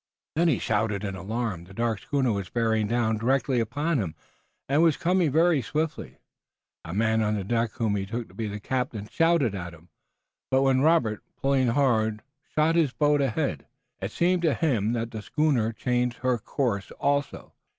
[0.35, 1.65] Then he shouted in alarm.
[1.65, 4.15] The dark schooner was bearing down directly upon him,
[4.67, 6.17] and was coming very swiftly.
[6.83, 9.89] A man on the deck whom he took to be the captain shouted at him,
[10.49, 12.23] but when Robert, pulling hard,
[12.55, 13.67] shot his boat ahead,
[14.01, 17.53] it seemed to him that the schooner changed her course also.